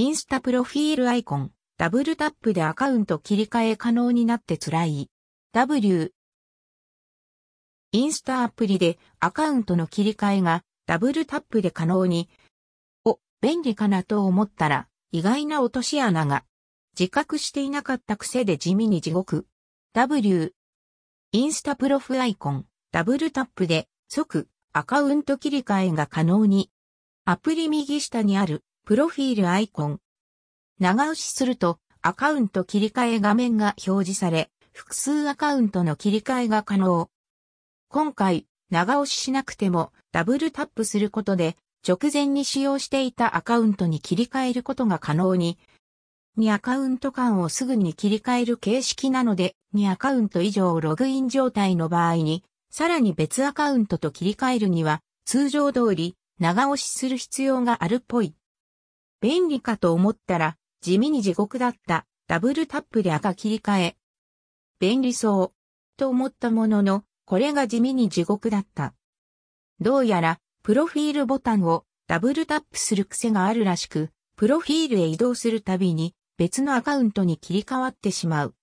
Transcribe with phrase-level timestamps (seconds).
[0.00, 5.10] インスタプロフィールアイコン、ダブルタップでアカウント切り替え可能になって辛い。
[5.52, 6.14] W。
[7.92, 12.30] インスタアプリでアカウントの切り替えがダブルタップで可能に。
[13.04, 16.44] お、便利かなと思ったら意外な落とし穴が。
[16.98, 19.46] 自覚していなかった癖で地味に地獄。
[19.92, 20.54] W。
[21.32, 26.70] インスタプロフアイコン、ダブルタップで即アカウント切り替えが可能に。
[27.26, 30.00] アプリ右下にあるプロフィールアイコン。
[30.80, 37.08] 長押しするとアカウント切り替え画面が表示され、複数アカウントの切り替えが可能。
[37.88, 41.56] 今回、長押ししなくてもダブルタップすることで
[41.88, 45.56] 直前に使用していたアカウントに切り替えることが可能に。
[46.36, 58.34] 2アカウント間をすぐに切り替える形式なので、2アカウント以上ログイン状態の場合にさらに別アカウントと切り替えるには、通常通り長押しする必要があるっぽい。
[59.20, 63.96] 便利かと思ったら、地味に地獄だったダブルタップで赤切り替え。
[64.78, 65.98] 便利そう。
[65.98, 68.94] と思ったものの、これが地味に地獄だった。
[69.78, 78.54] どうやら、プロフィールボタンをダブルタップする癖があるらしく、プロフィールへ移動するたびに別のアカウントに切り替わってしまう。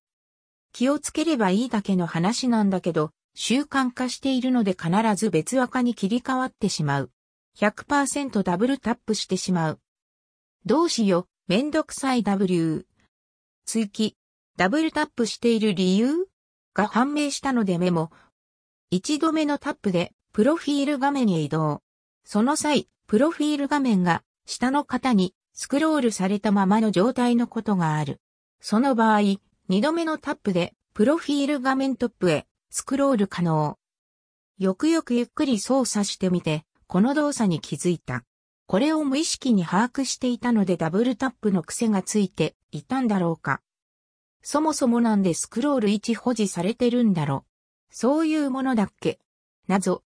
[0.73, 7.11] 気をつければいいだけの話なんだけど、習慣化しているので必ず別赤に切り替わってしまう。
[7.59, 9.79] 100%ダブルタップしてしまう。
[10.67, 12.85] どうしよ、めんどくさい W。
[13.65, 14.17] 追記。
[14.57, 16.27] ダブルタップしている理由
[16.73, 18.11] が判明したのでメモ。
[18.89, 21.83] 一度目のタップで、プロフィール画面へ移動。
[22.25, 28.19] その際、プロフィール画面が下の方にスクロールされたままの状態のことがある。
[28.59, 29.21] その場合、
[29.69, 33.77] 二度目のタップで、プロフィール画面トップへスクロール可能。
[34.59, 38.25] よくよくゆっくり操作してみて、この動作に気づいた。
[38.67, 43.61] これを無意識に把握していたのでダブルタップの癖がついていたんだろうか。
[44.43, 47.95] そもそもなんでスクロール1保持されてるんだろう。
[47.95, 49.19] そういうものだっけ。
[49.67, 50.03] 謎。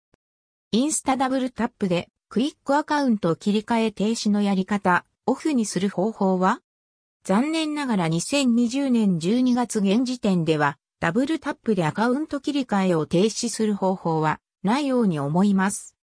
[0.72, 6.60] インスタダブルタップでクイックアカウントを切り替え停止のやり方、オフにする方法は？
[7.24, 15.96] 残念ながら2020年12月現時点ではダブルタップでアカウント切り替えを停止する方法はないように思います。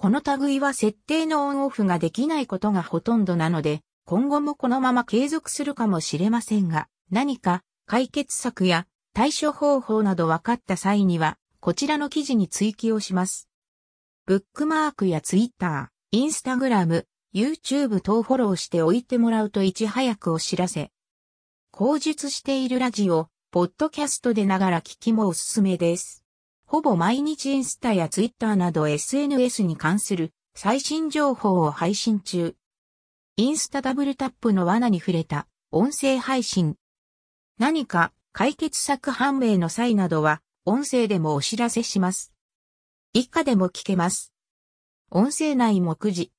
[0.00, 13.50] この類は設定のオンオフができないことがほとんどなので、今後もこのまま継続するかもしれませんが、何か解決策や対処方法など分かった際には、こちらの記事に追記をします。
[14.24, 20.92] ブックマークやツイッター、インスタグラム、YouTube 等フォローしておいてもらうといち早くお知らせ。
[21.72, 26.19] 口述しているラジオ、ポッドキャストでながら聞きもおすすめです。
[26.70, 32.54] ほぼ毎日インスタやツイッターなど SNS に関する最新情報を配信中。
[33.36, 36.76] インスタダブルタップの罠に触れた音声配信。
[37.58, 42.32] 何か解決策判明の際などは音声でもお知らせします。
[43.14, 44.32] 以下でも聞けます。
[45.10, 46.30] 音声内目次。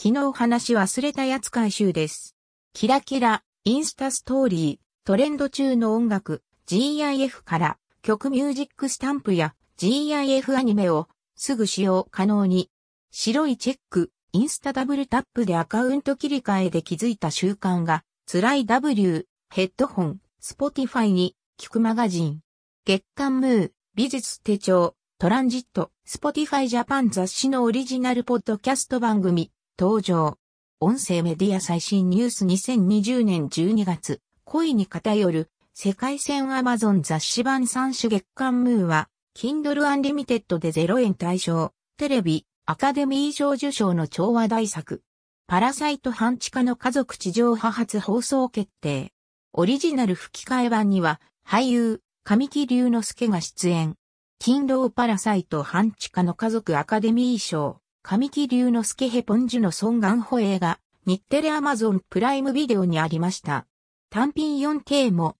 [0.00, 2.36] 昨日話忘れたやつ回収です。
[2.72, 5.06] キラキラ、インスタストーリー。
[5.06, 12.68] トレンド中の音楽 GIF から曲ミュージックスタンプや GIF アニメをすぐ使用可能に
[13.12, 22.40] 白いチェック、インスタダブルタップでアカウント切り替えで気づいた習慣が辛い W、ヘッドホン、 Spotify に聞くマガジン、
[22.84, 30.38] 月刊ムー、美術手帳、トランジット、 Spotify ジャパン雑誌のオリジナルポッドキャスト番組、登場。
[30.80, 34.20] 音声メディア最新ニュース2020年12月。
[34.44, 45.02] 恋に偏る世界線アマゾン雑誌版3種月刊ムーは、Kindle Unlimited で0円対象、テレビ、アカデミー賞受賞の超話題作。
[45.46, 49.12] パラサイト半地下の家族地上波初放送決定。
[49.54, 53.94] オリジナル吹き替え版には、俳優、神木隆之介が出演。
[54.40, 63.66] 勤労パラサイト半地下の家族アカデミー賞、神木隆之介ヘポンジュのソンガンホ映画、日テレアマゾンプライムビデオにありました。
[64.10, 65.36] 単品 4K も